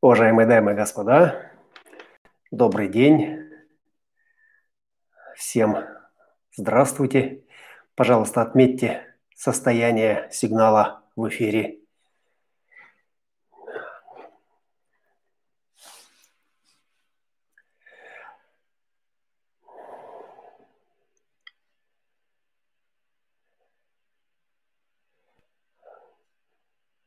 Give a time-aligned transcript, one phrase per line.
[0.00, 1.50] Уважаемые дамы и господа,
[2.52, 3.50] добрый день.
[5.34, 5.76] Всем
[6.54, 7.42] здравствуйте.
[7.96, 11.80] Пожалуйста, отметьте состояние сигнала в эфире.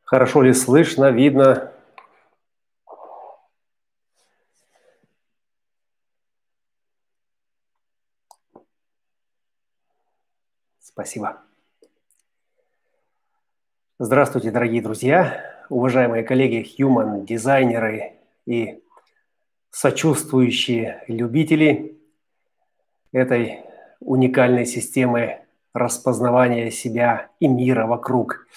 [0.03, 1.72] Хорошо ли слышно, видно?
[10.94, 11.38] Спасибо.
[13.98, 18.84] Здравствуйте, дорогие друзья, уважаемые коллеги, human дизайнеры и
[19.70, 21.98] сочувствующие любители
[23.14, 23.62] этой
[24.02, 25.40] уникальной системы
[25.73, 28.48] распознавания себя и мира вокруг.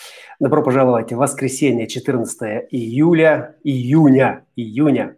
[0.41, 5.17] Добро пожаловать в воскресенье, 14 июля, июня, июня.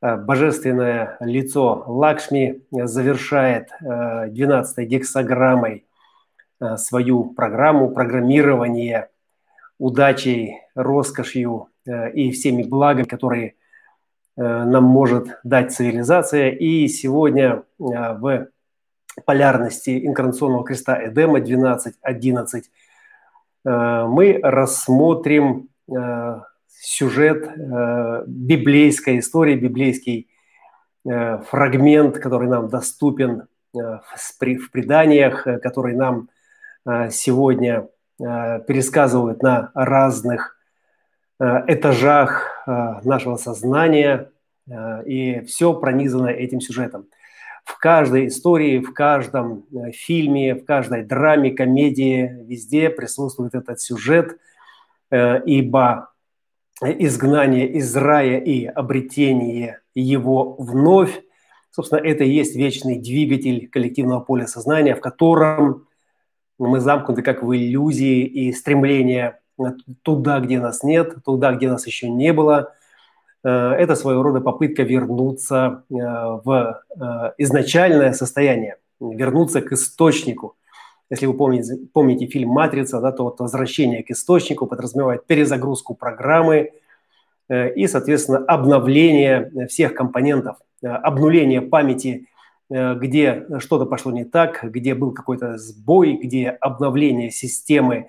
[0.00, 5.93] Э, божественное лицо Лакшми завершает 12 гексограммой Э,
[6.76, 9.10] свою программу программирования
[9.78, 13.54] удачей, роскошью э, и всеми благами, которые
[14.36, 16.50] э, нам может дать цивилизация.
[16.50, 18.48] И сегодня в
[19.24, 22.62] полярности инкарнационного креста Эдема 12.11
[23.66, 25.70] мы рассмотрим
[26.68, 27.48] сюжет
[28.26, 30.28] библейской истории, библейский
[31.04, 36.33] фрагмент, который нам доступен в преданиях, который нам Э,
[37.10, 37.88] сегодня
[38.20, 40.56] э, пересказывают на разных
[41.40, 44.30] э, этажах нашего сознания,
[45.04, 47.06] и все пронизано этим сюжетом.
[47.64, 54.38] В каждой истории, в каждом фильме, в каждой драме, комедии, везде присутствует этот сюжет,
[55.12, 56.08] ибо
[56.80, 61.22] изгнание из рая и обретение его вновь,
[61.70, 65.86] собственно, это и есть вечный двигатель коллективного поля сознания, в котором
[66.58, 69.40] мы замкнуты как в иллюзии и стремление
[70.02, 72.72] туда, где нас нет, туда, где нас еще не было.
[73.44, 80.56] Э, это своего рода попытка вернуться э, в э, изначальное состояние, вернуться к источнику.
[81.10, 86.72] Если вы помните, помните фильм «Матрица», да, то вот возвращение к источнику подразумевает перезагрузку программы
[87.50, 92.33] и, соответственно, обновление всех компонентов, обнуление памяти Э,
[92.74, 98.08] где что-то пошло не так, где был какой-то сбой, где обновление системы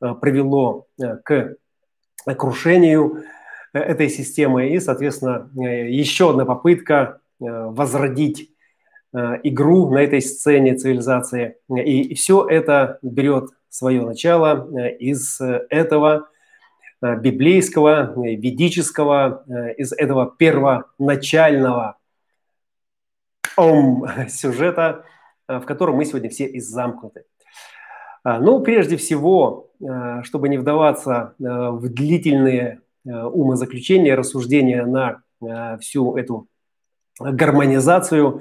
[0.00, 1.56] э, привело э, к
[2.38, 3.24] крушению
[3.72, 4.68] этой системы.
[4.68, 8.50] И, соответственно, еще одна попытка возродить
[9.12, 11.56] игру на этой сцене цивилизации.
[11.68, 14.68] И все это берет свое начало
[15.00, 16.28] из этого
[17.02, 19.44] библейского, ведического,
[19.76, 21.98] из этого первоначального
[23.56, 25.04] ом, сюжета,
[25.48, 27.24] э, в котором мы сегодня все и замкнуты.
[28.22, 35.20] А, ну, прежде всего, э, чтобы не вдаваться э, в длительные умозаключения, рассуждения на
[35.78, 36.48] всю эту
[37.20, 38.40] гармонизацию,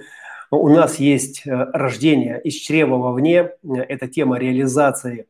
[0.52, 3.50] у нас есть рождение из чрева вовне.
[3.62, 5.28] Это тема реализации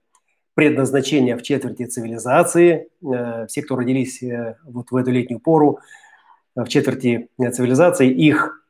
[0.54, 2.90] предназначения в четверти цивилизации.
[3.48, 4.22] Все, кто родились
[4.66, 5.80] вот в эту летнюю пору,
[6.56, 8.63] в четверти цивилизации, их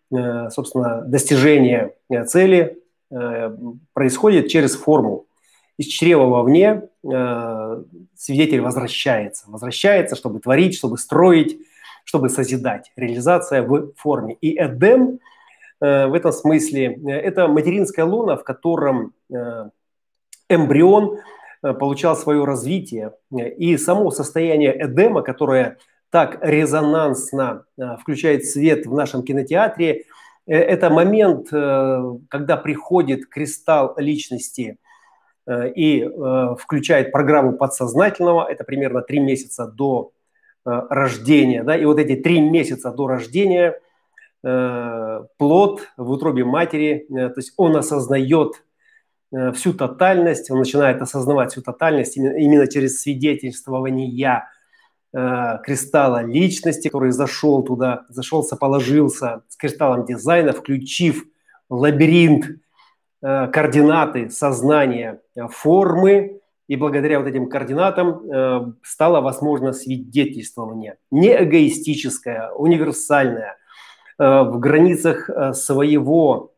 [0.49, 2.77] собственно, достижение э, цели
[3.11, 3.55] э,
[3.93, 5.25] происходит через форму.
[5.77, 6.83] Из чрева вовне
[8.15, 9.45] свидетель возвращается.
[9.47, 11.57] Возвращается, чтобы творить, чтобы строить,
[12.03, 12.91] чтобы созидать.
[12.95, 14.37] Реализация в форме.
[14.39, 15.19] И Эдем
[15.81, 19.13] в этом смысле– это материнская луна, в котором
[20.47, 21.17] эмбрион
[21.61, 23.13] получал свое развитие.
[23.57, 25.77] И само состояние Эдема, которое–
[26.13, 30.03] так резонансно э, включает свет в нашем кинотеатре,
[30.45, 34.77] э, это момент, э, когда приходит кристалл личности
[35.45, 36.09] и
[36.57, 40.13] включает программу подсознательного, это примерно три месяца до
[40.63, 43.77] рождения, да, и вот эти три месяца до рождения
[44.41, 48.63] плод в утробе матери, то есть он осознает
[49.53, 54.47] всю тотальность, он начинает осознавать всю тотальность именно через свидетельствование «я»,
[55.13, 61.25] кристалла личности, который зашел туда, зашелся, положился с кристаллом дизайна, включив
[61.69, 62.45] лабиринт
[63.21, 70.95] э, координаты сознания э, формы, и благодаря вот этим координатам стало возможно свидетельствование.
[71.11, 73.57] Не эгоистическое, универсальное,
[74.17, 76.53] в границах своего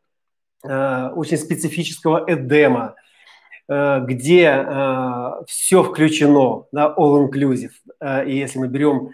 [0.63, 3.04] очень специфического эдема, Э,
[3.67, 7.71] где э, все включено, да, all inclusive.
[7.99, 9.09] Э, и если мы берем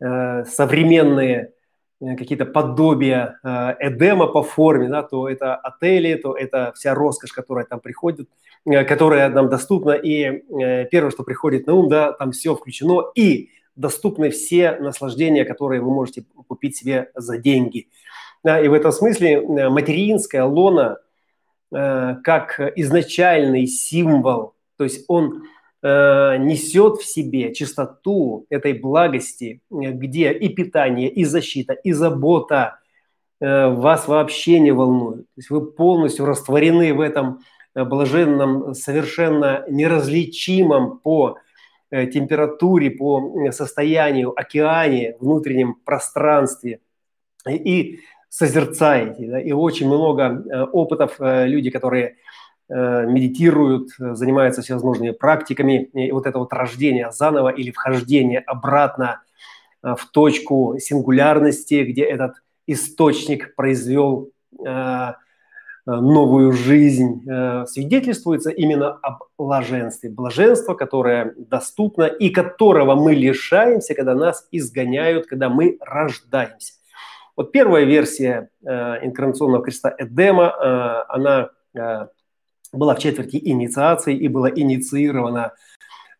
[0.00, 1.52] современные
[2.00, 3.38] какие-то подобия
[3.78, 8.28] Эдема по форме, да, то это отели, то это вся роскошь, которая там приходит,
[8.64, 9.92] которая нам доступна.
[9.92, 10.42] И
[10.90, 13.12] первое, что приходит на ум, да, там все включено.
[13.14, 17.88] И доступны все наслаждения, которые вы можете купить себе за деньги.
[18.44, 21.01] И в этом смысле э, материнская лона э,
[21.72, 25.44] как изначальный символ, то есть он
[25.82, 32.78] э, несет в себе чистоту этой благости, где и питание, и защита, и забота
[33.40, 35.26] э, вас вообще не волнуют.
[35.34, 37.40] То есть вы полностью растворены в этом
[37.74, 41.38] э, блаженном, совершенно неразличимом по
[41.92, 46.80] Э, температуре, по состоянию, океане, внутреннем пространстве
[47.46, 48.00] и
[48.32, 49.28] созерцаете.
[49.28, 49.40] Да?
[49.40, 52.16] И очень много э, опытов э, люди, которые
[52.68, 55.90] медитируют, занимаются всевозможными практиками.
[55.92, 59.20] И вот это вот рождение заново или вхождение обратно
[59.82, 62.36] в точку сингулярности, где этот
[62.66, 64.30] источник произвел
[65.84, 70.10] Э, новую жизнь, э, свидетельствуется именно об блаженстве.
[70.10, 76.74] Блаженство, которое доступно и которого мы лишаемся, когда нас изгоняют, когда мы рождаемся.
[77.36, 81.50] Вот первая версия э, инкарнационного креста Эдема, она
[82.72, 85.52] была в четверти инициации и была инициирована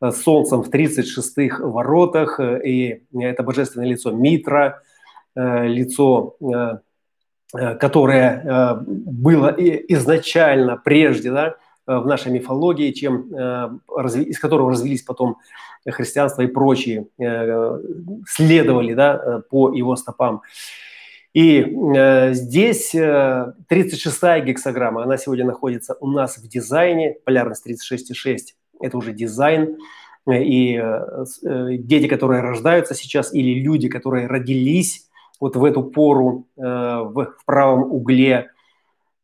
[0.00, 4.82] Солнцем в 36-х воротах, и это божественное лицо Митра,
[5.36, 6.36] лицо
[7.54, 11.56] Э, которое э, было изначально прежде да,
[11.86, 15.36] э, в нашей мифологии, чем, из которого развились потом
[15.86, 17.08] христианство и прочие,
[18.26, 20.42] следовали да, по его стопам.
[21.34, 21.62] И
[22.32, 28.38] здесь 36-я гексограмма, она сегодня находится у нас в дизайне, полярность 36,6,
[28.80, 29.78] это уже дизайн,
[30.30, 30.82] и
[31.78, 35.08] дети, которые рождаются сейчас, или люди, которые родились
[35.42, 38.52] вот в эту пору э, в, в правом угле,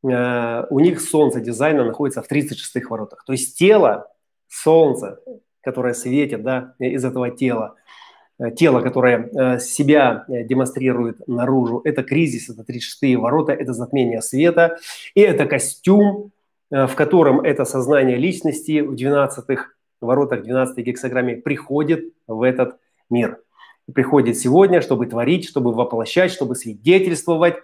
[0.03, 3.25] э, у них солнце дизайна находится в 36-х воротах.
[3.25, 4.11] То есть тело,
[4.49, 5.21] солнце,
[5.61, 8.08] которое светит да, из этого тела, э,
[8.57, 14.79] тело, которое себя демонстрирует наружу, это кризис, это 36-е ворота, это затмение света,
[15.15, 16.31] и это костюм,
[16.71, 19.67] в котором это сознание личности в 12-х
[20.01, 22.77] воротах, 12-й гексограмме приходит в этот
[23.11, 23.39] мир–
[23.93, 27.57] приходит сегодня, чтобы творить, чтобы воплощать, чтобы свидетельствовать,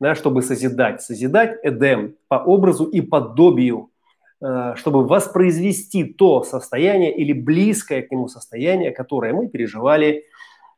[0.00, 1.02] да, чтобы созидать.
[1.02, 3.97] Созидать Эдем по образу и подобию, э,
[4.40, 10.26] чтобы воспроизвести то состояние или близкое к нему состояние, которое мы переживали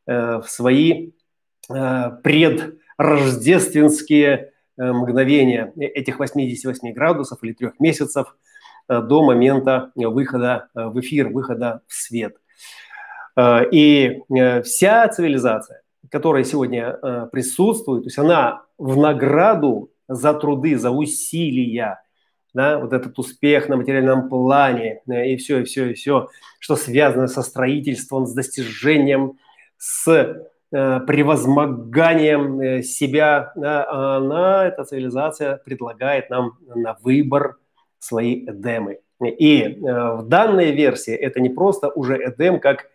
[0.07, 1.11] э, в свои
[1.69, 8.35] э, предрождественские мгновения этих 88 градусов или трех месяцев
[8.87, 12.35] до момента выхода в эфир, выхода в свет.
[13.35, 20.33] Э, и э, вся цивилизация, которая сегодня э, присутствует, то есть она в награду за
[20.33, 22.01] труды, за усилия,
[22.53, 26.27] да, вот этот успех на материальном плане и все, и все, и все,
[26.59, 29.37] что связано со строительством, с достижением,
[29.77, 30.35] с
[30.69, 37.57] превозмоганием себя, да, она, эта цивилизация предлагает нам на выбор
[37.99, 38.99] свои эдемы.
[39.21, 42.87] И в данной версии это не просто уже эдем как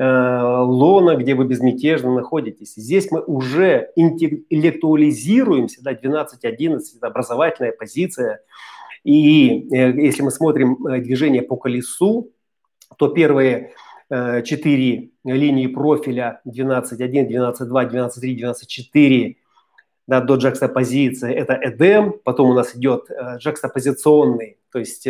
[0.00, 2.74] Э, лона, где вы безмятежно находитесь.
[2.76, 8.38] Здесь мы уже интеллектуализируемся, да, 12-11– это образовательная позиция.
[9.08, 12.30] И э, если мы смотрим э, движение по колесу,
[12.98, 13.72] то первые
[14.44, 18.54] четыре линии профиля 12.1, 12.2, 12.3,
[18.94, 19.36] 12.4
[20.06, 25.06] да, до джакстопозиции– это эдем, потом у нас идет джакстопозиционный, то есть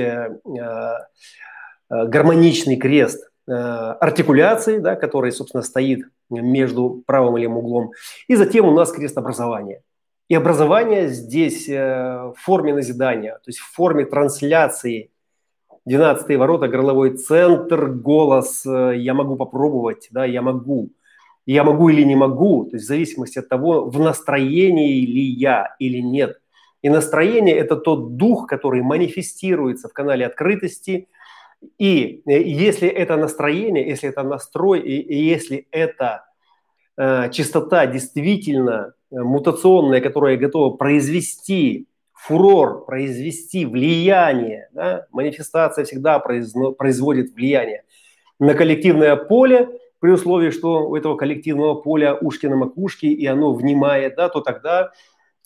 [1.88, 7.92] гармоничный крест Э, артикуляции, да, который, собственно, стоит между правым и левым углом.
[8.26, 9.80] И затем у нас крест образования.
[10.28, 15.10] И образование здесь э, в форме назидания, то есть в форме трансляции.
[15.86, 20.90] 12 ворота, горловой центр, голос э, «я могу попробовать», да, «я могу».
[21.46, 25.74] Я могу или не могу, то есть в зависимости от того, в настроении ли я
[25.78, 26.42] или нет.
[26.82, 31.08] И настроение– это тот дух, который манифестируется в канале открытости–
[31.78, 36.24] и э, если это настроение, если это настрой, и, если это
[37.30, 47.84] чистота действительно мутационная, которая готова произвести фурор, произвести влияние, да, манифестация всегда произно, производит влияние
[48.38, 49.68] на коллективное поле,
[50.00, 54.40] при условии, что у этого коллективного поля ушки на макушке, и оно внимает, да, то
[54.40, 54.92] тогда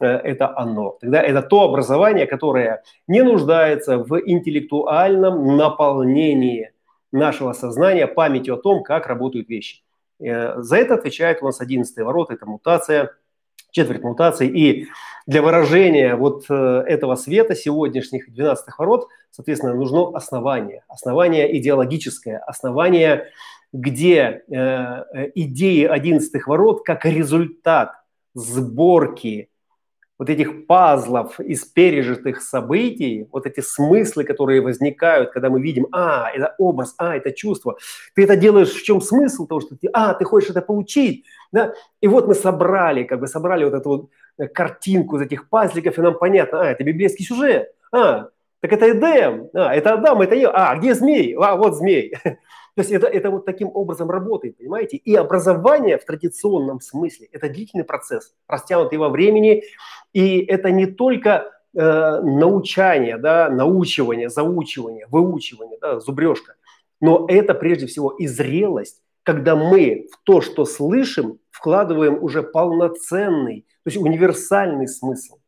[0.02, 0.98] Э, это оно.
[1.00, 6.72] Тогда это то образование, которое не нуждается в интеллектуальном наполнении
[7.12, 9.82] нашего сознания памятью о том, как работают вещи.
[10.18, 13.10] За это отвечает у нас 11 ворот, это мутация,
[13.72, 14.46] четверть мутации.
[14.46, 14.86] И
[15.26, 20.84] для выражения вот этого света сегодняшних 12 ворот, соответственно, нужно основание.
[20.88, 23.30] Основание идеологическое, основание,
[23.72, 24.42] где
[25.34, 27.92] идеи 11 ворот как результат
[28.34, 29.48] сборки
[30.22, 36.30] вот этих пазлов из пережитых событий, вот эти смыслы, которые возникают, когда мы видим, а,
[36.32, 37.76] это образ, а, это чувство.
[38.14, 41.74] Ты это делаешь, в чем смысл того, что ты, а, ты хочешь это получить, да?
[42.00, 46.02] И вот мы собрали, как бы собрали вот эту вот картинку из этих пазликов, и
[46.02, 48.28] нам понятно, а, это библейский сюжет, а,
[48.60, 51.34] так это Эдем, а, это Адам, это я, а, где змей?
[51.34, 52.14] А, вот змей.
[52.74, 54.96] То есть это, это вот таким образом работает, понимаете?
[54.96, 59.62] И образование в традиционном смысле– это длительный процесс, растянутый во времени,
[60.14, 66.54] и это не только э, научание, да, научивание, заучивание, выучивание, да, зубрежка,
[67.00, 73.66] но это прежде всего и зрелость, когда мы в то, что слышим, вкладываем уже полноценный,
[73.84, 75.38] то есть универсальный смысл.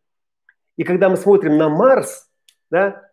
[0.77, 2.29] И когда мы смотрим на Марс,
[2.71, 3.11] да,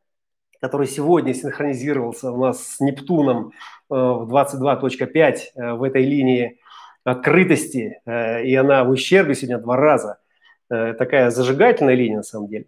[0.62, 3.50] который сегодня синхронизировался у нас с Нептуном э,
[3.90, 6.60] в 22.5 э, в этой линии
[7.04, 10.18] открытости, э, и она в ущербе сегодня два раза,
[10.70, 12.68] такая зажигательная линия на самом деле,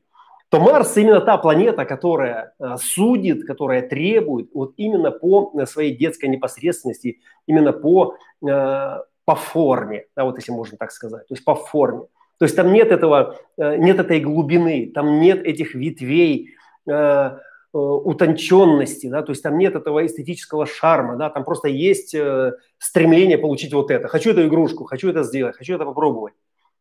[0.49, 7.21] то Марс именно та планета, которая судит, которая требует вот именно по своей детской непосредственности,
[7.47, 12.01] именно по, по форме, да, вот если можно так сказать, то есть по форме.
[12.39, 16.57] То есть там нет этого, нет этой глубины, там нет этих ветвей,
[17.73, 23.39] утонченности, да, то есть там нет этого эстетического шарма, да, там просто есть э, стремление
[23.39, 24.07] получить вот это.
[24.07, 26.33] Хочу эту игрушку, хочу это сделать, хочу это попробовать,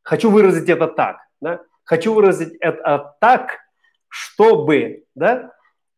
[0.02, 3.60] хочу выразить это так, да, хочу выразить это так,
[4.08, 5.52] чтобы, да,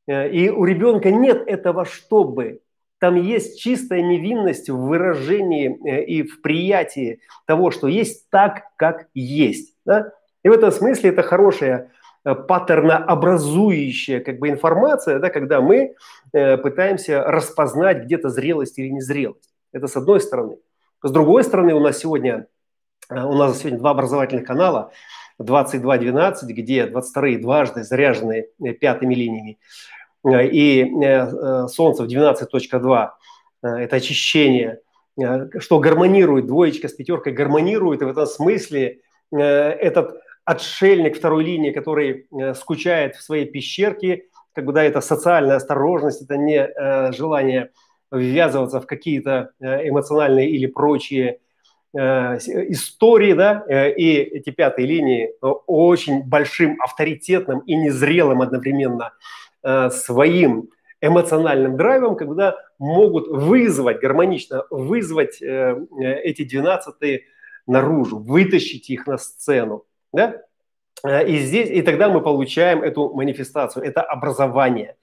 [0.06, 2.60] э, и у ребенка нет этого чтобы,
[3.00, 9.74] там есть чистая невинность в выражении и в приятии того, что есть так, как есть,
[9.84, 10.12] да,
[10.44, 15.94] и в этом смысле это хорошая Э, паттернообразующая как бы информация, да, когда мы
[16.32, 19.54] э, пытаемся распознать где-то зрелость или незрелость.
[19.72, 20.56] Это с одной стороны.
[21.02, 22.46] С другой стороны, у нас сегодня,
[23.10, 24.90] э, у нас сегодня два образовательных канала,
[25.38, 29.58] 22.12, где 22 дважды заряжены э, пятыми линиями,
[30.26, 30.90] и
[31.68, 33.10] Солнце в 12.2
[33.62, 34.80] это очищение,
[35.58, 39.00] что гармонирует, двоечка с пятеркой гармонирует, и в этом смысле
[39.30, 45.56] этот отшельник второй линии, который э, скучает в своей пещерке, как бы, да, это социальная
[45.56, 47.70] осторожность, это не э, желание
[48.12, 51.40] ввязываться в какие-то э, эмоциональные или прочие
[51.96, 59.12] истории, да, и эти пятые линии очень большим авторитетным и незрелым одновременно
[59.62, 60.70] своим
[61.00, 67.26] эмоциональным драйвом, когда могут вызвать, гармонично вызвать эти двенадцатые
[67.68, 69.84] наружу, вытащить их на сцену.
[70.14, 70.36] Да?
[71.04, 74.96] Э, и здесь, и тогда мы получаем эту манифестацию, это образование.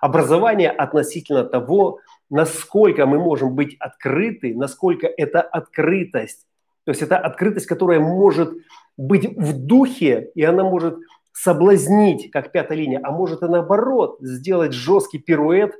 [0.00, 6.46] Образование относительно того, насколько мы можем быть открыты, насколько это открытость.
[6.84, 8.52] То есть это открытость, которая может
[8.96, 10.98] быть в духе, и она может
[11.32, 15.74] соблазнить, как пятая линия, а может и наоборот сделать жесткий пируэт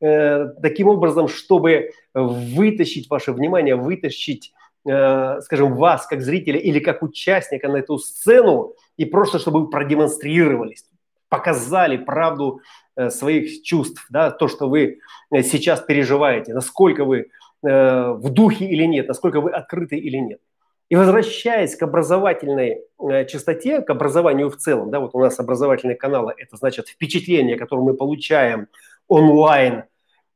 [0.00, 4.52] э, таким образом, чтобы вытащить ваше внимание, вытащить
[4.84, 10.84] скажем, вас как зрителя или как участника на эту сцену, и просто чтобы вы продемонстрировались,
[11.28, 12.60] показали правду
[12.96, 14.98] э, своих чувств, да, то, что вы
[15.30, 17.28] э, сейчас переживаете, насколько вы
[17.64, 20.40] в духе или нет, насколько вы открыты или нет.
[20.88, 22.82] И возвращаясь к образовательной
[23.28, 27.82] частоте, к образованию в целом, да, вот у нас образовательные каналы, это значит впечатление, которое
[27.82, 28.66] мы получаем
[29.06, 29.84] онлайн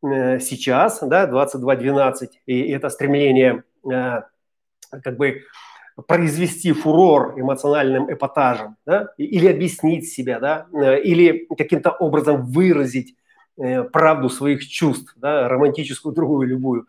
[0.00, 3.64] сейчас, да, 22.12, и это стремление
[4.90, 5.42] как бы
[6.06, 13.14] произвести фурор эмоциональным эпатажем, да, или объяснить себя, да, э, или каким-то образом выразить
[13.56, 16.86] э, правду своих чувств, да, романтическую, другую, любую.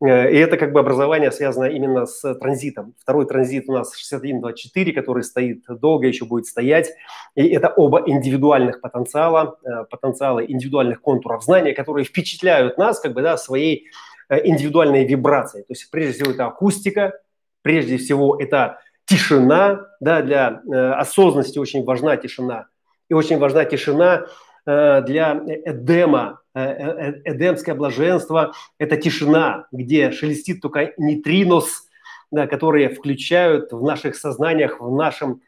[0.00, 2.94] Э, и это как бы образование связано именно с транзитом.
[3.00, 6.92] Второй транзит у нас 6124, который стоит долго еще будет стоять.
[7.34, 9.58] И это оба индивидуальных потенциала,
[9.90, 13.90] потенциалы индивидуальных контуров знания, которые впечатляют нас как бы, да, своей
[14.38, 15.62] индивидуальные вибрации.
[15.62, 17.20] То есть прежде всего это акустика,
[17.62, 18.78] прежде всего это
[19.10, 22.66] тишина, да, для э, осознанности очень важна тишина.
[23.08, 24.26] И очень важна тишина
[24.66, 31.88] э, для эдема, э, э, эдемское блаженство– это тишина, где шелестит только нейтринос,
[32.30, 35.42] да, которые включают в наших сознаниях, в нашем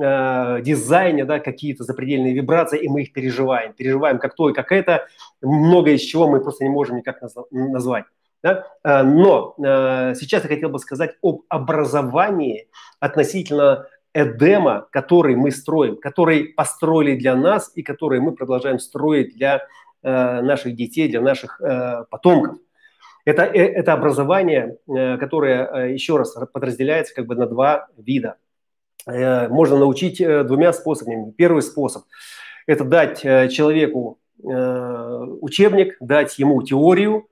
[0.00, 3.74] э, дизайне да, какие-то запредельные вибрации, и мы их переживаем.
[3.74, 5.06] Переживаем как то и как это,
[5.42, 7.20] много из чего мы просто не можем никак
[7.50, 8.06] назвать.
[8.42, 8.66] Да?
[8.84, 12.68] Но сейчас я хотел бы сказать об образовании
[13.00, 19.66] относительно Эдема, который мы строим, который построили для нас и который мы продолжаем строить для
[20.02, 21.60] наших детей, для наших
[22.10, 22.58] потомков.
[23.24, 28.36] Это, это образование, которое, еще раз, подразделяется как бы на два вида.
[29.06, 31.30] Можно научить двумя способами.
[31.30, 32.02] Первый способ–
[32.66, 37.28] это дать человеку Э, учебник, дать ему теорию,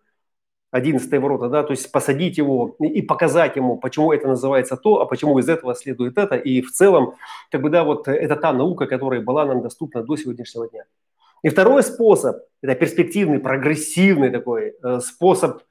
[0.73, 5.07] 11 ворота, да, то есть посадить его и показать ему, почему это называется то, а
[5.07, 6.37] почему из этого следует это.
[6.37, 7.15] И в целом,
[7.51, 10.85] как бы, да, вот это та наука, которая была нам доступна до сегодняшнего дня.
[11.43, 15.63] И второй способ, это перспективный, прогрессивный такой э, способ,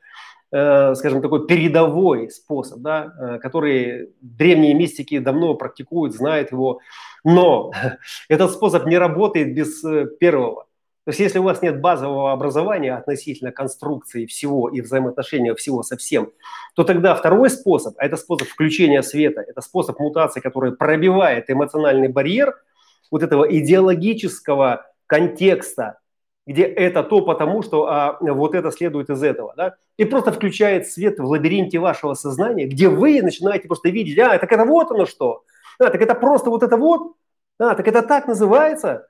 [0.52, 6.80] э, скажем, такой передовой способ, да, который древние мистики давно практикуют, знают его.
[7.24, 7.72] Но
[8.30, 9.82] этот способ не работает без
[10.20, 10.66] первого.
[11.10, 15.98] То есть если у вас нет базового образования относительно конструкции всего и взаимоотношения всего со
[15.98, 16.32] всем,
[16.76, 22.10] то тогда второй способ, а это способ включения света, это способ мутации, который пробивает эмоциональный
[22.10, 22.62] барьер
[23.10, 25.98] вот этого идеологического контекста,
[26.46, 30.88] где это то потому, что а, вот это следует из этого, да, и просто включает
[30.88, 35.08] свет в лабиринте вашего сознания, где вы начинаете просто видеть, а, так это вот оно
[35.08, 35.42] что,
[35.80, 37.16] а, так это просто вот это вот,
[37.58, 39.08] а, так это так называется,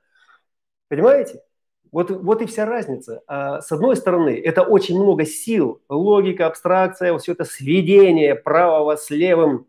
[0.88, 1.42] понимаете?
[1.92, 3.22] Вот, вот и вся разница.
[3.28, 9.10] А, с одной стороны, это очень много сил, логика, абстракция, все это сведение правого с
[9.10, 9.66] левым,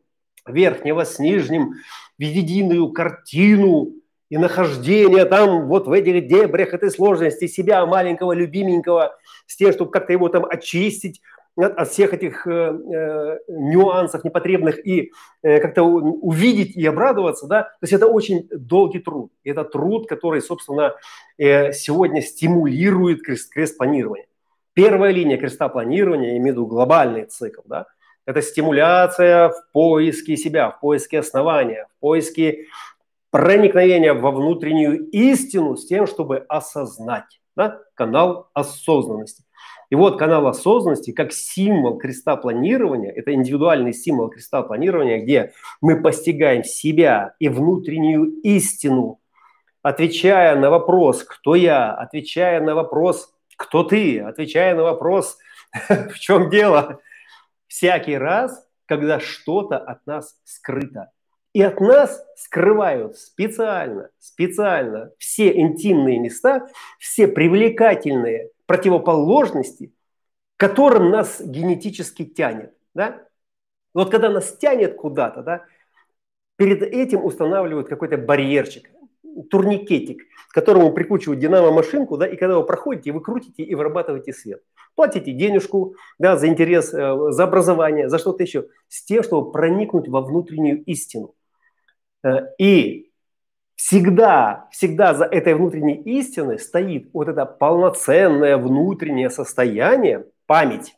[0.46, 1.74] верхнего с нижним
[2.18, 3.92] в единую картину
[4.28, 9.90] и нахождение там вот в этих дебрях этой сложности себя маленького, любименького, с тем, чтобы
[9.90, 11.20] как-то его там очистить,
[11.64, 15.12] от всех этих э, э, нюансов непотребных и
[15.42, 19.32] э, как-то увидеть и обрадоваться, да, то есть это очень долгий труд.
[19.44, 20.94] Это труд, который, собственно,
[21.38, 24.26] э, сегодня стимулирует крест, крест-планирование.
[24.74, 27.86] Первая линия креста планирования, я имею в виду глобальный цикл, да,
[28.26, 32.66] это стимуляция в поиске себя, в поиске основания, в поиске
[33.30, 39.44] проникновения во внутреннюю истину с тем, чтобы осознать, да, канал осознанности.
[39.90, 46.00] И вот канал осознанности как символ креста планирования, это индивидуальный символ креста планирования, где мы
[46.00, 49.20] постигаем себя и внутреннюю истину,
[49.82, 55.38] отвечая на вопрос «Кто я?», отвечая на вопрос «Кто ты?», отвечая на вопрос
[55.88, 57.00] «В чем дело?»,
[57.66, 61.10] всякий раз, когда что-то от нас скрыто.
[61.52, 66.68] И от нас скрывают специально, специально все интимные места,
[67.00, 69.92] все привлекательные противоположности,
[70.56, 72.72] которым нас генетически тянет.
[72.94, 73.26] Да?
[73.94, 75.64] Вот когда нас тянет куда-то, да,
[76.54, 78.88] перед этим устанавливают какой-то барьерчик,
[79.50, 84.62] турникетик, к которому прикручивают динамо-машинку, да, и когда вы проходите, вы крутите и вырабатываете свет.
[84.94, 90.06] Платите денежку да, за интерес, э, за образование, за что-то еще, с тем, чтобы проникнуть
[90.06, 91.34] во внутреннюю истину.
[92.22, 93.09] Э, и
[93.80, 100.94] всегда, всегда за этой внутренней истиной стоит вот это полноценное внутреннее состояние, память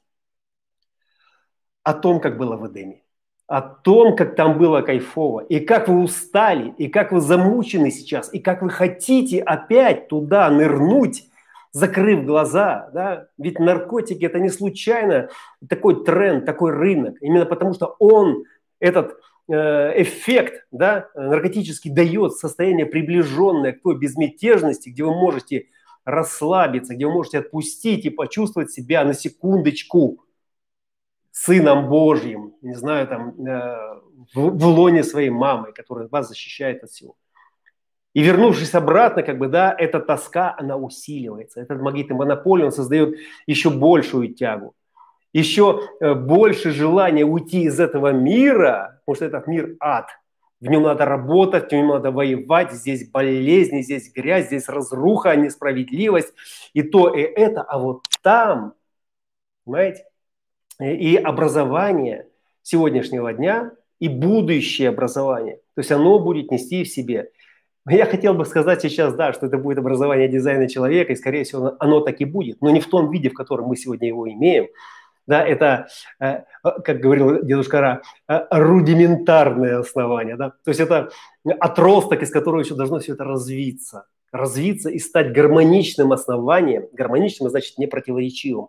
[1.85, 3.03] о том, как было в Эдеме,
[3.47, 8.35] о том, как там было кайфово, и как вы устали, и как вы замучены сейчас,
[8.35, 11.29] и как вы хотите опять туда нырнуть,
[11.71, 15.29] закрыв глаза, да, ведь наркотики это не случайно
[15.69, 18.43] такой тренд, такой рынок, именно потому что он,
[18.81, 19.17] этот
[19.53, 25.67] эффект да, наркотический дает состояние приближенное к той безмятежности, где вы можете
[26.05, 30.25] расслабиться, где вы можете отпустить и почувствовать себя на секундочку
[31.31, 34.01] сыном Божьим, не знаю, там, э,
[34.35, 37.17] в лоне своей мамы, которая вас защищает от всего.
[38.15, 41.61] И вернувшись обратно, как бы, да, эта тоска, она усиливается.
[41.61, 44.75] Этот магнитный монополий, он создает еще большую тягу
[45.33, 50.09] еще э, больше желания уйти из этого мира, потому что этот мир ад.
[50.61, 56.33] В нем надо работать, в нем надо воевать, здесь болезни, здесь грязь, здесь разруха, несправедливость,
[56.73, 57.63] и то, и это.
[57.63, 58.75] А вот там,
[59.65, 60.05] понимаете,
[60.79, 62.29] и образование
[62.63, 67.31] сегодняшнего дня, и будущее образование, то есть оно будет нести в себе.
[67.89, 71.75] Я хотел бы сказать сейчас, да, что это будет образование дизайна человека, и, скорее всего,
[71.81, 74.69] оно так и будет, но не в том виде, в котором мы сегодня его имеем,
[75.27, 75.89] да, это,
[76.21, 81.11] э, как говорил дедушка Ра, э, рудиментарное основание, да, то есть это
[81.61, 87.79] отросток, из которого еще должно все это развиться, развиться и стать гармоничным основанием, гармоничным значит
[87.79, 88.69] не противоречивым,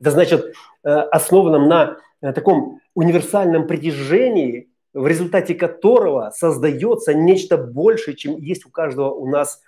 [0.00, 8.36] это значит э, основанным на таком универсальном притяжении, в результате которого создается нечто большее, чем
[8.36, 9.60] есть у каждого у нас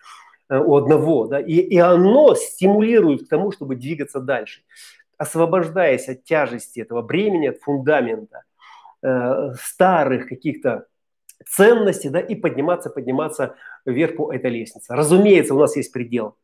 [0.49, 4.61] у одного, да, и, и оно стимулирует к тому, чтобы двигаться дальше.
[5.19, 8.43] Освобождаясь от тяжести этого бремени, от фундамента,
[9.03, 10.87] э, старых каких-то
[11.47, 14.95] ценностей, да, и подниматься, подниматься вверх по этой лестнице.
[14.95, 16.37] Разумеется, у нас есть предел.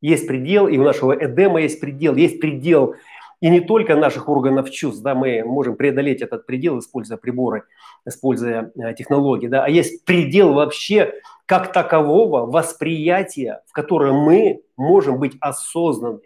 [0.00, 2.14] Есть предел, и у нашего Эдема есть предел.
[2.14, 2.94] Есть предел
[3.40, 7.64] и не только наших органов чувств, да, мы можем преодолеть этот предел, используя приборы,
[8.06, 11.12] используя э, технологии, да, а есть предел вообще
[11.44, 16.20] как такового восприятия, в котором мы можем быть осознаны.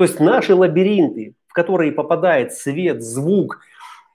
[0.00, 3.60] То есть наши лабиринты, в которые попадает свет, звук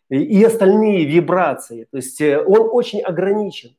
[0.09, 3.75] и остальные вибрации, то есть э, он очень ограничен.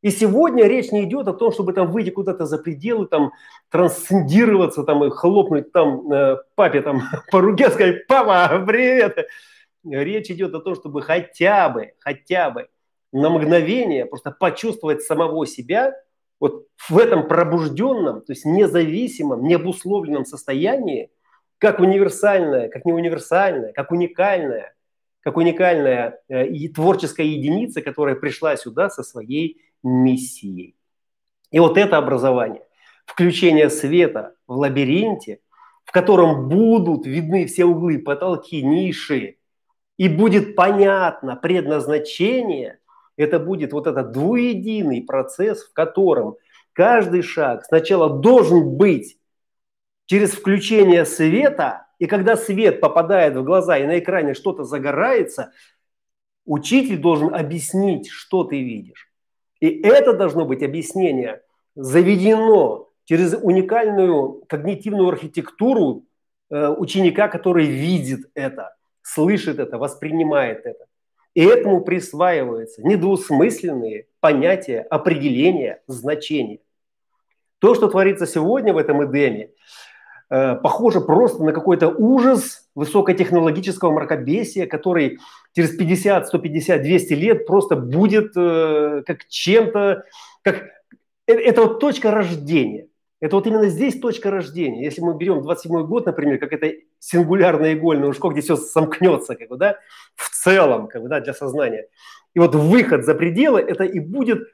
[0.00, 3.32] И сегодня речь не идет о том, чтобы там выйти куда-то за пределы, там
[3.68, 9.18] трансцендироваться, там и хлопнуть там э, папе там по руке, сказать, папа, привет.
[9.84, 12.68] Речь идет о том, чтобы хотя бы, хотя бы
[13.12, 15.92] на мгновение просто почувствовать самого себя
[16.40, 21.10] вот в этом пробужденном, то есть независимом, необусловленном состоянии,
[21.60, 24.74] как универсальное, как не универсальное, как уникальное,
[25.20, 30.74] как уникальная э, творческая единица, которая пришла сюда со своей миссией.
[31.50, 32.62] И вот это образование,
[33.04, 35.40] включение света в лабиринте,
[35.84, 39.36] в котором будут видны все углы, потолки, ниши,
[39.98, 42.78] и будет понятно предназначение,
[43.18, 46.36] это будет вот этот двуединый процесс, в котором
[46.72, 49.19] каждый шаг сначала должен быть
[50.10, 55.52] через включение света, и когда свет попадает в глаза и на экране что-то загорается,
[56.44, 59.08] учитель должен объяснить, что ты видишь.
[59.60, 61.42] И это должно быть объяснение
[61.76, 66.06] заведено через уникальную когнитивную архитектуру
[66.50, 70.86] э, ученика, который видит это, слышит это, воспринимает это.
[71.34, 76.58] И этому присваиваются недвусмысленные понятия, определения, значения.
[77.60, 79.50] То, что творится сегодня в этом Эдеме,
[80.30, 85.18] э, похоже просто на какой-то ужас высокотехнологического мракобесия, который
[85.54, 90.04] через 50, 150, 200 лет просто будет э, как чем-то,
[90.42, 90.62] как
[91.26, 92.86] э, это вот точка рождения.
[93.20, 94.82] Это вот именно здесь точка рождения.
[94.82, 99.48] Если мы берем 27 год, например, как это сингулярное игольное ушко, где все сомкнется, как
[99.48, 99.76] бы, да,
[100.14, 101.86] в целом, как бы, да, для сознания.
[102.34, 104.48] И вот выход за пределы, это и будет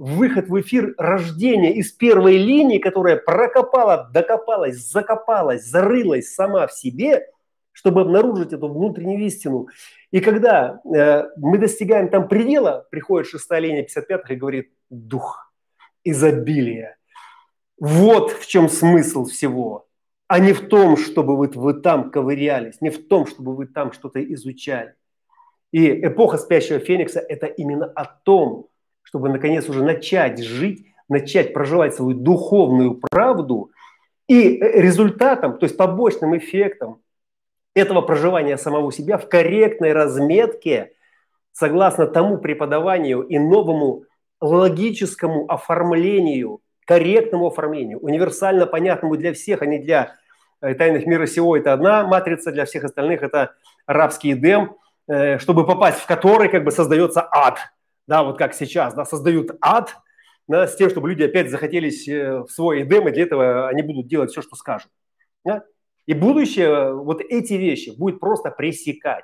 [0.00, 7.26] выход в эфир рождения из первой линии, которая прокопала, докопалась, закопалась, зарылась сама в себе–
[7.72, 9.68] чтобы обнаружить эту внутреннюю истину.
[10.10, 15.52] И когда э, мы достигаем там предела, приходит шестая линия 55 и говорит «дух,
[16.04, 16.96] изобилие».
[17.78, 19.88] Вот в чем смысл всего,
[20.26, 23.92] а не в том, чтобы вы, вы там ковырялись, не в том, чтобы вы там
[23.92, 24.94] что-то изучали.
[25.72, 28.68] И эпоха спящего феникса– это именно о том,
[29.02, 33.70] чтобы наконец уже начать жить, начать проживать свою духовную правду,
[34.30, 37.02] и результатом, то есть побочным эффектом
[37.74, 40.92] этого проживания самого себя в корректной разметке,
[41.50, 44.04] согласно тому преподаванию и новому
[44.40, 50.14] логическому оформлению, корректному оформлению, универсально понятному для всех, а не для
[50.60, 51.56] э, тайных мира сего.
[51.56, 54.76] Это одна матрица, для всех остальных это арабский Эдем,
[55.08, 57.58] э, чтобы попасть в который как бы создается ад.
[58.10, 59.94] Да, вот как сейчас, да, создают ад,
[60.48, 63.82] да, с тем, чтобы люди опять захотелись э, в свой Эдем, и для этого они
[63.82, 64.90] будут делать все, что скажут.
[65.44, 65.62] Да?
[66.06, 69.22] И будущее вот эти вещи будет просто пресекать.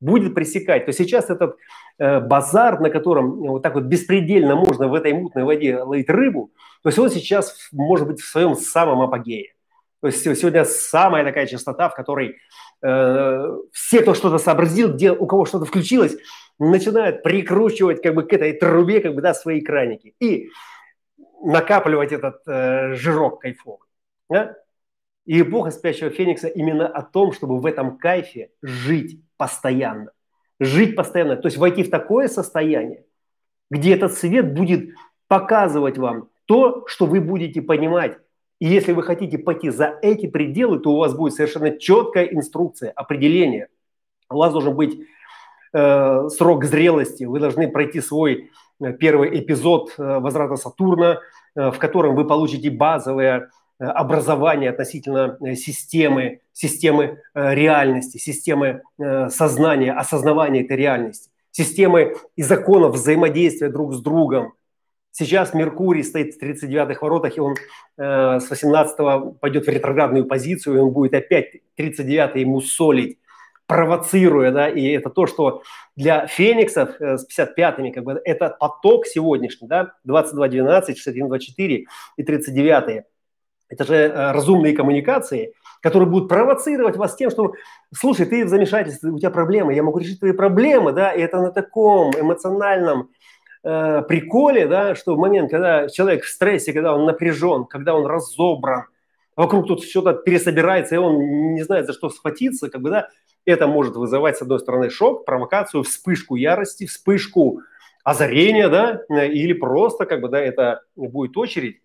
[0.00, 0.84] Будет пресекать.
[0.84, 1.56] То сейчас этот
[1.98, 6.52] э, базар, на котором вот так вот беспредельно можно в этой мутной воде ловить рыбу,
[6.82, 9.54] то есть он сейчас может быть в своем самом апогее.
[10.02, 12.34] То есть сегодня самая такая частота, в которой э,
[12.80, 16.16] все, кто что-то сообразил, где у кого что-то включилось,
[16.58, 20.50] начинают прикручивать как бы к этой трубе как бы, да, свои краники и
[21.42, 23.88] накапливать этот э, жирок кайфовый.
[24.28, 24.56] Да?
[25.26, 30.12] И эпоха спящего феникса именно о том, чтобы в этом кайфе жить постоянно.
[30.58, 33.04] Жить постоянно, то есть войти в такое состояние,
[33.70, 34.94] где этот свет будет
[35.28, 38.18] показывать вам то, что вы будете понимать.
[38.60, 42.90] И если вы хотите пойти за эти пределы, то у вас будет совершенно четкая инструкция,
[42.90, 43.68] определение.
[44.30, 44.98] У вас должен быть
[45.72, 51.20] э, срок зрелости, вы должны пройти свой э, первый эпизод э, возврата Сатурна,
[51.54, 58.82] э, в котором вы получите базовые Э, образования относительно системы, системы реальности, системы
[59.28, 64.54] сознания, осознавания этой реальности, системы и законов взаимодействия друг с другом.
[65.18, 67.54] Сейчас Меркурий стоит в 39-х воротах, и он
[67.96, 73.18] с 18-го пойдет в ретроградную позицию, и он будет опять 39-й ему солить,
[73.66, 75.62] провоцируя, да, и это то, что
[75.96, 81.84] для фениксов с 55-ми, как бы, это поток сегодняшний, да, 22-12, 61-24
[82.18, 83.04] и 39-е,
[83.68, 87.54] это же э, разумные коммуникации, которые будут провоцировать вас тем, что,
[87.92, 91.40] слушай, ты в замешательстве, у тебя проблемы, я могу решить твои проблемы, да, и это
[91.40, 93.10] на таком эмоциональном
[93.66, 98.06] э, приколе, да, что в момент, когда человек в стрессе, когда он напряжен, когда он
[98.06, 98.84] разобран,
[99.34, 103.08] вокруг тут что-то пересобирается, и он не знает, за что схватиться, как бы, да,
[103.44, 107.60] это может вызывать, с одной стороны, шок, провокацию, вспышку ярости, вспышку
[108.04, 111.80] озарения, да, или просто, как бы, да, это будет очередь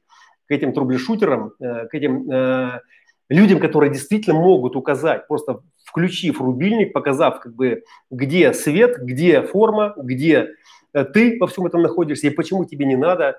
[0.47, 2.81] к этим трублишутерам, э, к этим э,
[3.29, 9.93] людям, которые действительно могут указать, просто включив рубильник, показав, как бы, где свет, где форма,
[9.97, 10.47] где э,
[10.93, 13.37] ты во всем этом находишься и почему тебе не надо,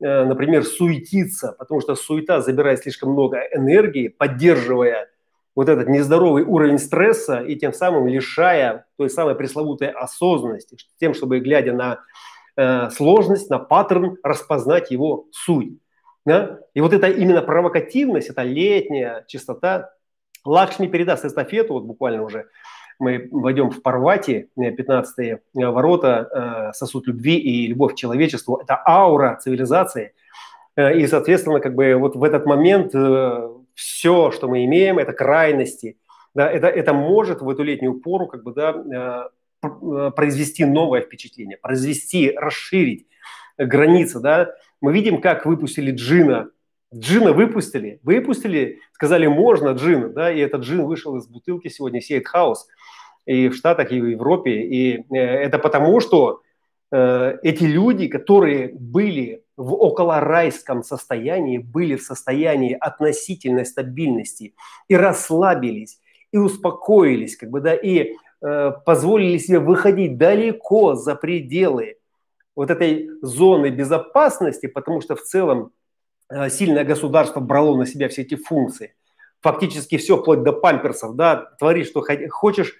[0.00, 5.08] например, суетиться, потому что суета забирает слишком много энергии, поддерживая
[5.54, 11.40] вот этот нездоровый уровень стресса и тем самым лишая той самой пресловутой осознанности, тем, чтобы,
[11.40, 12.00] глядя на
[12.56, 15.78] э, сложность, на паттерн, распознать его суть.
[16.24, 16.60] Да?
[16.74, 19.90] И вот это именно провокативность, это летняя чистота.
[20.44, 22.46] Лакшми передаст эстафету, вот буквально уже
[23.02, 28.56] мы войдем в Парвати, 15-е э, ворота, э, сосуд любви и любовь к человечеству.
[28.62, 30.14] Это аура цивилизации.
[30.76, 32.92] Э, и, соответственно, как бы вот в этот момент
[33.74, 35.98] все, что мы имеем, это крайности.
[36.34, 39.28] Да, это, это может в эту летнюю пору как бы, да,
[40.12, 43.06] произвести новое впечатление, произвести, расширить
[43.58, 44.20] границы.
[44.20, 44.52] Да.
[44.80, 46.50] Мы видим, как выпустили джина.
[46.94, 52.28] Джина выпустили, выпустили, сказали, можно джина, да, и этот джин вышел из бутылки сегодня, сеет
[52.28, 52.68] хаос
[53.26, 54.62] и в Штатах, и в Европе.
[54.62, 56.42] И э, это потому, что
[56.90, 64.54] э, эти люди, которые были в околорайском состоянии, были в состоянии относительной стабильности
[64.88, 66.00] и расслабились,
[66.32, 71.96] и успокоились, как бы, да, и э, позволили себе выходить далеко за пределы
[72.56, 75.72] вот этой зоны безопасности, потому что в целом
[76.48, 78.94] сильное государство брало на себя все эти функции.
[79.40, 82.74] Фактически все, вплоть до памперсов, да, твори, что хочешь,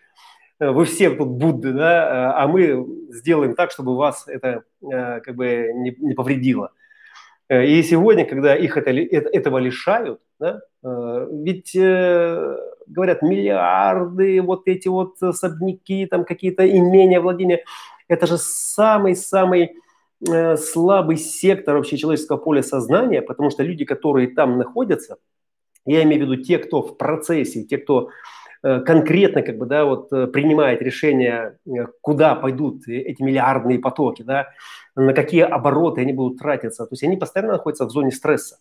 [0.71, 5.71] вы все тут Будды, да, э, а мы сделаем так, чтобы вас это как бы
[5.75, 6.73] не, не повредило.
[7.51, 11.77] И сегодня, когда их это, этого лишают, да, ведь
[12.87, 17.65] говорят миллиарды, вот эти вот особняки, там какие-то имения, владения–
[18.13, 19.77] это же самый-самый
[20.29, 25.17] э, слабый сектор вообще человеческого поля сознания, потому что люди, которые там находятся,
[25.87, 28.11] я имею в виду те, кто в процессе, те, кто э,
[28.63, 31.59] конкретно как бы, да, вот, э, принимает решение,
[32.01, 34.49] куда пойдут эти миллиардные потоки, да,
[34.95, 36.85] на какие обороты они будут тратиться.
[36.87, 38.59] То есть они постоянно находятся в зоне стресса.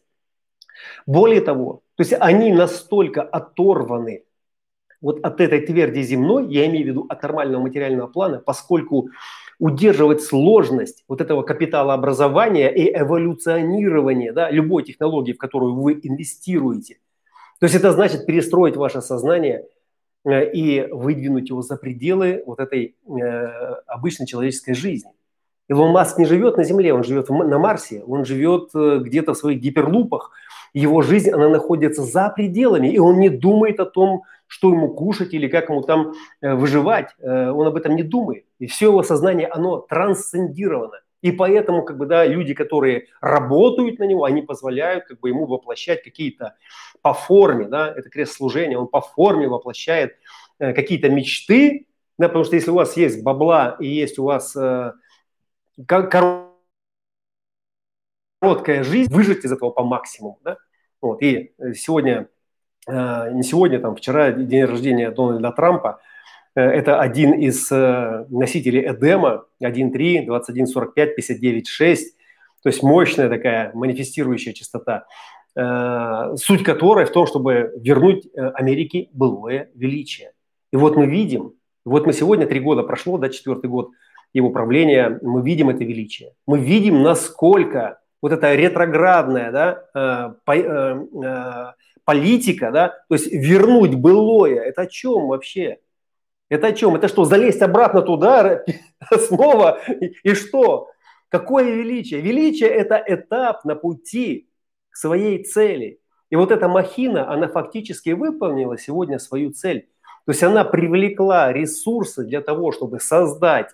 [1.06, 4.24] Более того, то есть они настолько оторваны
[5.02, 9.10] вот от этой тверди земной, я имею в виду от нормального материального плана, поскольку
[9.60, 17.00] удерживать сложность вот этого капитала образования и эволюционирования да, любой технологии, в которую вы инвестируете.
[17.60, 19.66] То есть это значит перестроить ваше сознание э,
[20.26, 23.46] и выдвинуть его за пределы вот этой э,
[23.88, 25.12] обычной человеческой жизни.
[25.68, 29.38] Илон Маск не живет на Земле, он живет на Марсе, он живет э, где-то в
[29.38, 30.32] своих гиперлупах,
[30.74, 35.34] его жизнь, она находится за пределами, и он не думает о том, что ему кушать
[35.34, 37.10] или как ему там э, выживать.
[37.20, 38.46] Э, он об этом не думает.
[38.60, 41.00] И все его сознание, оно трансцендировано.
[41.22, 45.46] И поэтому, как бы, да, люди, которые работают на него, они позволяют как бы, ему
[45.46, 46.56] воплощать какие-то
[47.02, 50.18] по форме, да, это крест служения, он по форме воплощает
[50.60, 54.56] э, какие-то мечты, да, потому что если у вас есть бабла и есть у вас
[54.56, 54.94] э,
[55.88, 56.48] короткая
[58.84, 60.58] жизнь, выжить из этого по максимуму, да,
[61.02, 62.28] вот, и сегодня
[62.88, 66.11] Э, не сегодня, там, вчера день рождения Дональда Трампа, э,
[66.60, 71.98] это один из э, носителей Эдема, 1.3, 21.45, 59.6,
[72.64, 75.06] то есть мощная такая манифестирующая частота,
[76.38, 80.32] суть которой в том, чтобы вернуть Америке былое величие.
[80.72, 83.90] И вот мы видим, вот мы сегодня, три года прошло, да, четвертый год
[84.32, 86.34] его правления, мы видим это величие.
[86.46, 90.36] Мы видим, насколько вот это ретроградное, да,
[92.06, 95.80] политика, да, то есть вернуть былое, это о чем вообще?
[96.52, 96.96] Это о чем?
[96.98, 98.66] Это что, залезть обратно туда
[99.28, 99.80] снова?
[100.24, 100.90] И что?
[101.30, 102.20] Какое величие?
[102.20, 104.50] Величие– это этап на пути
[104.90, 106.02] к своей цели.
[106.30, 109.88] И вот эта махина, она фактически выполнила сегодня свою цель.
[110.26, 113.70] То есть она привлекла ресурсы для того, чтобы создать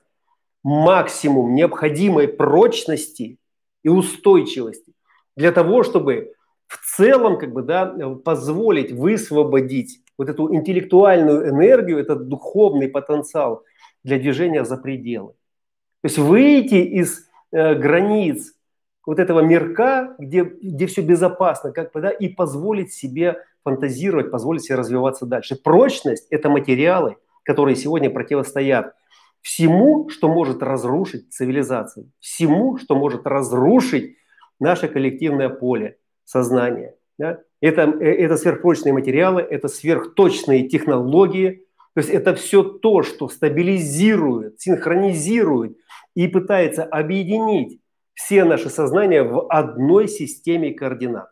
[0.62, 3.40] максимум необходимой прочности
[3.82, 4.94] и устойчивости.
[5.36, 6.34] Для того, чтобы
[6.68, 7.88] в целом как бы, да,
[8.24, 13.64] позволить высвободить вот эту интеллектуальную энергию, этот духовный потенциал
[14.04, 15.34] для движения за пределы.
[16.02, 18.54] То есть выйти из э, границ
[19.06, 24.64] вот этого мирка, где, где все безопасно, как бы, да, и позволить себе фантазировать, позволить
[24.64, 25.56] себе развиваться дальше.
[25.56, 28.94] Прочность– это материалы, которые сегодня противостоят
[29.42, 34.18] всему, что может разрушить цивилизацию, всему, что может разрушить
[34.60, 36.96] наше коллективное поле сознания.
[37.18, 37.40] Да?
[37.62, 44.62] Это, э, это сверхпрочные материалы, это сверхточные технологии, то есть это все то, что стабилизирует,
[44.62, 45.78] синхронизирует
[46.14, 47.80] и пытается объединить
[48.14, 51.30] все наши сознания в одной системе координат.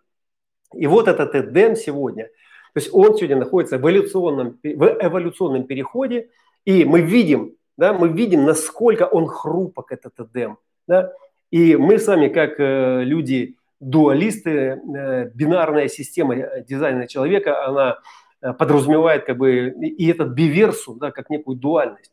[0.73, 2.25] И вот этот Эдем сегодня,
[2.73, 6.29] то есть он сегодня находится в эволюционном, в эволюционном переходе,
[6.65, 10.57] и мы видим, да, мы видим, насколько он хрупок, этот Эдем.
[10.87, 11.13] Да?
[11.51, 17.97] И мы с вами, как э, люди дуалисты, э, бинарная система э, дизайна человека, она
[18.41, 22.11] э, подразумевает как бы и этот биверсу, да, как некую дуальность.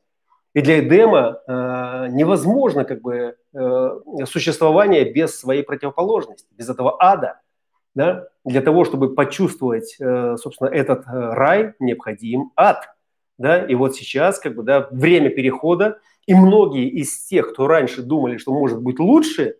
[0.55, 3.89] И для Эдема э, невозможно как бы э,
[4.27, 7.41] существование без своей противоположности, без этого ада.
[7.95, 8.29] Да?
[8.45, 12.95] Для того, чтобы почувствовать, э, собственно, этот рай, необходим ад.
[13.39, 13.65] Да?
[13.65, 18.37] И вот сейчас как бы, да, время перехода, и многие из тех, кто раньше думали,
[18.37, 19.57] что может быть лучше,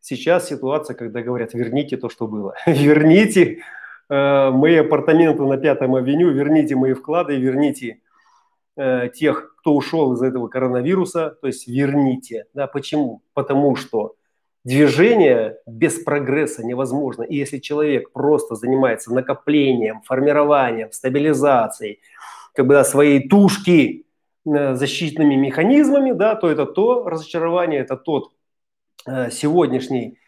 [0.00, 2.54] сейчас ситуация, когда говорят, верните то, что было.
[2.66, 3.58] верните
[4.08, 8.00] мои апартаменты на Пятом авеню, верните мои вклады, верните
[8.82, 12.46] Э, тех, кто ушел из этого коронавируса, то есть верните.
[12.54, 13.20] Да, почему?
[13.34, 14.14] Потому что
[14.64, 17.22] движение без прогресса невозможно.
[17.24, 22.00] И если человек просто занимается накоплением, формированием, стабилизацией
[22.54, 24.06] как бы, да, своей тушки
[24.46, 28.39] э, защитными механизмами, да, то это то разочарование, это тот э,
[29.06, 30.18] сегодняшний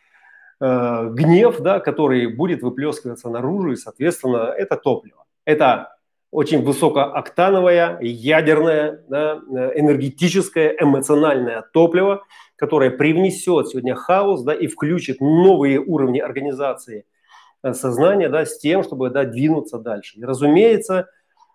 [0.61, 5.25] э, гнев, да, который будет выплескиваться наружу, и, соответственно, это топливо.
[5.45, 5.97] Это
[6.31, 9.35] очень высокооктановое, ядерное, да,
[9.75, 12.25] энергетическое, эмоциональное топливо,
[12.57, 17.05] которое привнесет сегодня хаос да, и включит новые уровни организации
[17.63, 20.19] э, сознания да, с тем, чтобы да, двинуться дальше.
[20.19, 21.09] И, разумеется,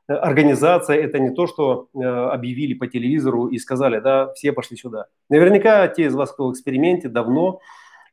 [0.07, 5.07] организация– это не то, что э, объявили по телевизору и сказали, да, все пошли сюда.
[5.29, 7.59] Наверняка те из вас, кто в эксперименте, давно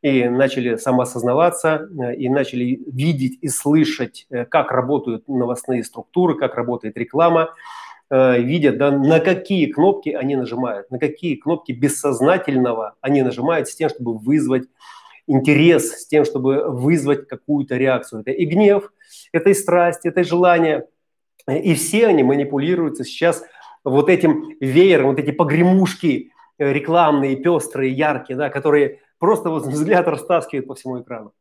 [0.05, 6.57] и начали самоосознаваться, э, и начали видеть и слышать, э, как работают новостные структуры, как
[6.57, 7.55] работает реклама,
[8.11, 13.75] э, видят, да, на какие кнопки они нажимают, на какие кнопки бессознательного они нажимают с
[13.75, 14.65] тем, чтобы вызвать
[15.27, 18.21] интерес, с тем, чтобы вызвать какую-то реакцию.
[18.21, 18.93] Это и гнев,
[19.33, 20.87] это и страсть, это и желание.
[21.49, 23.45] И все они манипулируются сейчас
[23.85, 30.67] вот этим веером, вот эти погремушки рекламные, пестрые, яркие, да, которые просто вот взгляд растаскивает
[30.67, 31.33] по всему экрану.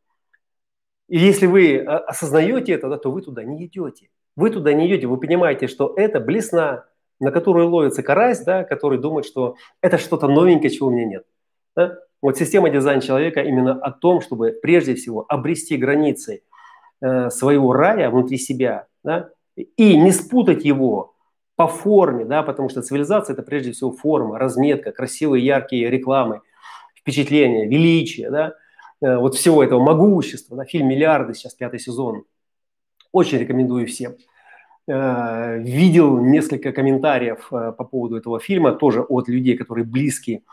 [1.07, 4.09] И если вы а, осознаете это, да, то вы туда не идете.
[4.35, 6.85] Вы туда не идете, вы понимаете, что это блесна,
[7.19, 11.25] на которую ловится карась, да, который думает, что это что-то новенькое, чего у меня нет.
[11.75, 11.99] Да?
[12.21, 16.41] Вот система дизайн человека именно о том, чтобы прежде всего обрести границы
[17.01, 21.15] э, своего рая внутри себя, да, и не спутать его
[21.55, 26.41] по форме, да, потому что цивилизация– это прежде всего форма, разметка, красивые яркие рекламы–
[27.03, 28.53] впечатление, величие, да,
[29.01, 30.57] э, вот всего этого могущества.
[30.57, 32.23] Да, фильм «Миллиарды», сейчас пятый сезон.
[33.11, 34.15] Очень рекомендую всем.
[34.87, 40.43] Э, видел несколько комментариев э, по поводу этого фильма, тоже от людей, которые близки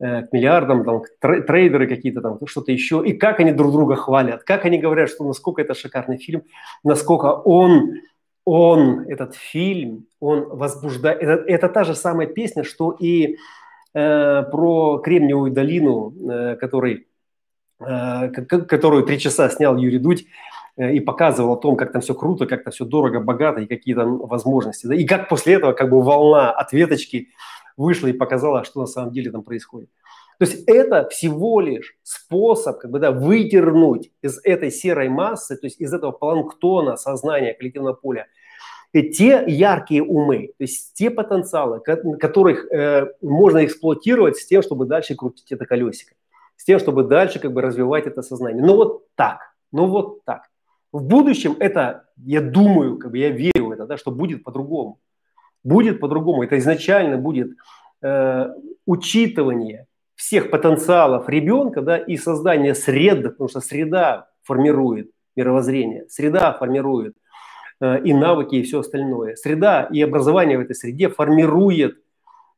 [0.00, 4.64] к миллиардам, там, трейдеры какие-то там, что-то еще, и как они друг друга хвалят, как
[4.64, 6.42] они говорят, что насколько это шикарный фильм,
[6.82, 8.00] насколько он,
[8.44, 13.36] он, этот фильм, он возбуждает, это, это та же самая песня, что и
[13.94, 17.06] Э, про Кремниевую долину, э, который,
[17.78, 20.26] э, которую три часа снял Юрий Дудь
[20.76, 23.94] и показывал о том, как там все круто, как там все дорого, богато и какие
[23.94, 24.88] там возможности.
[24.88, 24.96] Да?
[24.96, 27.28] И как после этого как бы волна ответочки
[27.76, 29.88] вышла и показала, что на самом деле там происходит.
[30.38, 35.66] То есть это всего лишь способ как бы, да, выдернуть из этой серой массы, то
[35.66, 38.26] есть из этого планктона сознания коллективного поля–
[39.02, 45.16] те яркие умы, то есть те потенциалы, которых э, можно эксплуатировать с тем, чтобы дальше
[45.16, 46.14] крутить это колесико,
[46.56, 48.64] с тем, чтобы дальше как бы развивать это сознание.
[48.64, 49.40] Ну вот так,
[49.72, 50.42] ну вот так.
[50.92, 55.00] В будущем это, я думаю, как бы я верю в это, да, что будет по-другому.
[55.64, 56.44] Будет по-другому.
[56.44, 57.50] Это изначально будет
[58.00, 58.46] э,
[58.86, 67.16] учитывание всех потенциалов ребенка да, и создание среды, потому что среда формирует мировоззрение, среда формирует
[67.80, 69.34] Э, и навыки, и все остальное.
[69.34, 71.98] Среда и образование в этой среде формирует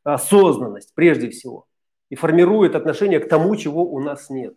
[0.05, 1.67] осознанность прежде всего
[2.11, 4.55] и формирует отношение к тому, чего у нас нет.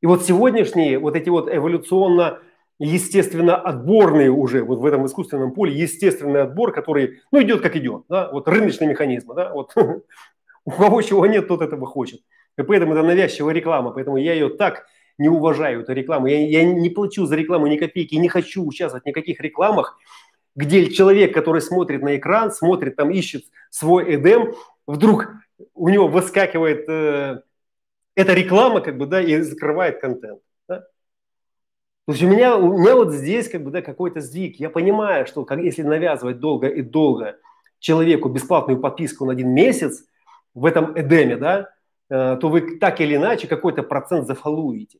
[0.00, 2.38] И вот сегодняшние вот эти вот эволюционно
[2.78, 8.04] естественно отборные уже вот в этом искусственном поле естественный отбор, который ну идет как идет,
[8.08, 9.74] да, вот рыночный механизм, да, вот
[10.64, 12.20] у кого чего нет, тот этого хочет.
[12.58, 14.86] И поэтому это навязчивая реклама, поэтому я ее так
[15.18, 16.26] не уважаю, эту рекламу.
[16.26, 19.98] Я, я не плачу за рекламу ни копейки, не хочу участвовать в никаких рекламах,
[20.56, 24.54] где человек, который смотрит на экран, смотрит, там ищет свой эдем,
[24.86, 25.28] вдруг
[25.74, 27.42] у него выскакивает э,
[28.14, 30.40] эта реклама, как бы, да, и закрывает контент.
[30.68, 30.80] Да?
[32.06, 34.56] То есть у меня, у меня вот здесь как бы, да, какой-то сдвиг.
[34.56, 37.36] Я понимаю, что как, если навязывать долго и долго
[37.78, 40.04] человеку бесплатную подписку на один месяц
[40.54, 41.70] в этом эдеме, да,
[42.08, 44.98] э, то вы так или иначе какой-то процент зафалуете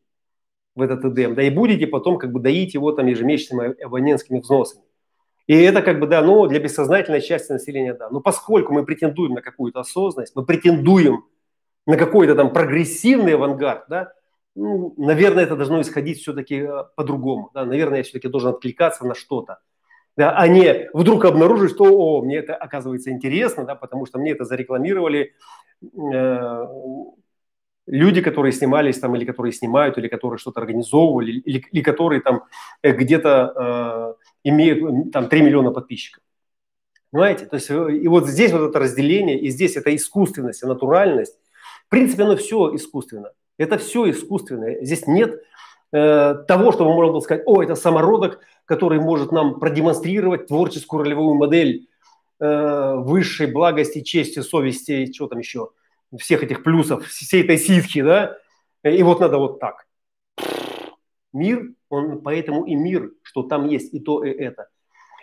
[0.75, 4.85] в этот эдем, да, и будете потом как бы доить его там ежемесячными абонентскими взносами.
[5.47, 8.09] И это как бы, да, ну, для бессознательной части населения, да.
[8.09, 11.25] Но поскольку мы претендуем на какую-то осознанность, мы претендуем
[11.87, 14.13] на какой-то там прогрессивный авангард, да,
[14.55, 17.51] ну, наверное, это должно исходить все-таки э, по-другому.
[17.55, 17.65] Да?
[17.65, 19.59] Наверное, я все-таки должен откликаться на что-то.
[20.17, 24.33] Да, а не вдруг обнаружить, что о, мне это оказывается интересно, да, потому что мне
[24.33, 25.35] это зарекламировали
[25.83, 26.67] э,
[27.87, 32.45] люди, которые снимались там, или которые снимают, или которые что-то организовывали, или, или которые там
[32.83, 36.23] э, где-то э, имеют там 3 миллиона подписчиков.
[37.11, 37.47] Понимаете?
[37.47, 41.39] То есть э, и вот здесь вот это разделение, и здесь это искусственность и натуральность.
[41.87, 43.33] В принципе, оно все искусственно.
[43.59, 44.83] Это все искусственное.
[44.85, 45.43] Здесь нет
[45.93, 51.35] э, того, чтобы можно было сказать, о, это самородок, который может нам продемонстрировать творческую ролевую
[51.35, 51.89] модель
[52.41, 55.71] э, высшей благости, чести, совести, что там еще,
[56.19, 58.37] всех этих плюсов, всей этой ситхи, да,
[58.83, 59.87] и вот надо вот так.
[61.33, 64.69] Мир, он поэтому и мир, что там есть и то, и это.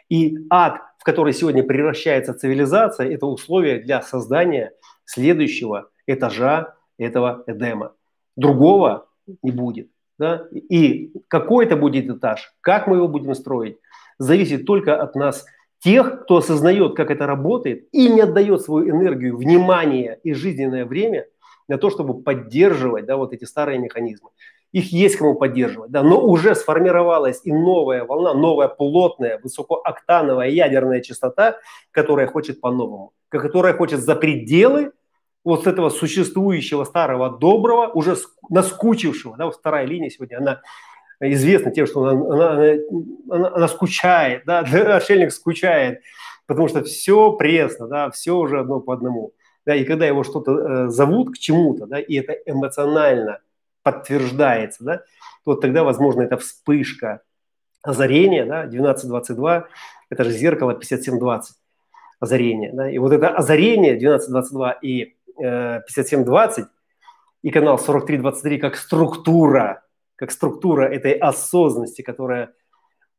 [0.09, 4.73] И ад, в который сегодня превращается цивилизация, это условие для создания
[5.05, 7.93] следующего этажа этого Эдема.
[8.35, 9.09] Другого
[9.41, 9.89] не будет.
[10.19, 10.47] Да?
[10.51, 13.77] И какой это будет этаж, как мы его будем строить,
[14.17, 15.45] зависит только от нас,
[15.79, 21.27] тех, кто осознает, как это работает, и не отдает свою энергию, внимание и жизненное время
[21.67, 24.29] на то, чтобы поддерживать да, вот эти старые механизмы
[24.71, 31.01] их есть кому поддерживать, да, но уже сформировалась и новая волна, новая плотная, высокооктановая ядерная
[31.01, 31.57] частота,
[31.91, 34.91] которая хочет по-новому, которая хочет за пределы
[35.47, 38.17] вот с этого существующего старого доброго, уже
[38.49, 40.61] наскучившего, да, вот вторая линия сегодня, она
[41.21, 42.73] известна тем, что она, она,
[43.29, 46.01] она, она скучает, да, отшельник скучает,
[46.47, 49.31] потому что все пресно, да, все уже одно по одному.
[49.65, 53.39] Да, и когда его что-то э, зовут к чему-то, да, и это эмоционально
[53.83, 55.03] подтверждается, да,
[55.45, 57.21] то тогда, возможно, это вспышка
[57.83, 59.67] озарения, да, 1222,
[60.09, 61.55] это же зеркало 5720,
[62.19, 66.65] озарение, да, и вот это озарение 1222 и 5720
[67.43, 69.83] и канал 4323 как структура,
[70.15, 72.53] как структура этой осознанности, которая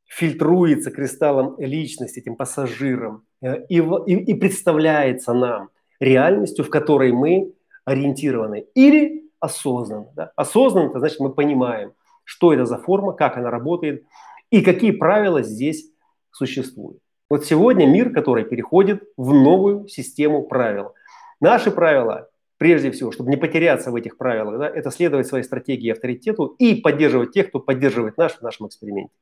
[0.09, 7.53] фильтруется кристаллом личности, этим пассажиром, э, и, и, и представляется нам реальностью, в которой мы
[7.85, 8.67] ориентированы.
[8.75, 10.11] Или осознанно.
[10.15, 10.33] Да?
[10.37, 11.93] Осознанно, это значит, мы понимаем,
[12.25, 14.05] что это за форма, как она работает
[14.51, 15.91] и какие правила здесь
[16.31, 17.01] существуют.
[17.31, 20.95] Вот сегодня мир, который переходит в новую систему правил.
[21.41, 25.87] Наши правила, прежде всего, чтобы не потеряться в этих правилах, да, это следовать своей стратегии
[25.87, 29.15] и авторитету и поддерживать тех, кто поддерживает наш в нашем эксперименте.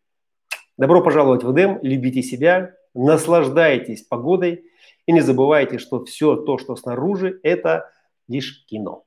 [0.78, 4.64] Добро пожаловать в Эдем, любите себя, наслаждайтесь погодой
[5.06, 7.90] и не забывайте, что все то, что снаружи, это
[8.28, 9.04] лишь кино.